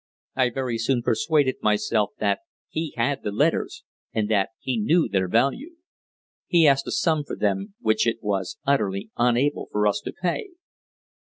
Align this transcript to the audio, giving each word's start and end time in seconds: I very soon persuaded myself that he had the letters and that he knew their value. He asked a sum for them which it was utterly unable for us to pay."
I 0.35 0.49
very 0.49 0.79
soon 0.79 1.03
persuaded 1.03 1.57
myself 1.61 2.13
that 2.17 2.39
he 2.69 2.91
had 2.97 3.21
the 3.21 3.31
letters 3.31 3.83
and 4.11 4.29
that 4.31 4.49
he 4.57 4.79
knew 4.79 5.07
their 5.07 5.27
value. 5.27 5.75
He 6.47 6.65
asked 6.65 6.87
a 6.87 6.91
sum 6.91 7.23
for 7.23 7.35
them 7.35 7.75
which 7.81 8.07
it 8.07 8.17
was 8.19 8.57
utterly 8.65 9.11
unable 9.15 9.67
for 9.71 9.85
us 9.85 10.01
to 10.05 10.11
pay." 10.11 10.53